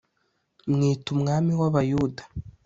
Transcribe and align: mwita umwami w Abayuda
mwita 0.71 1.07
umwami 1.15 1.51
w 1.59 1.61
Abayuda 1.69 2.23